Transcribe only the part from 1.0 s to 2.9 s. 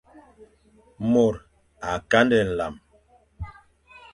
Mor a kandé nlan.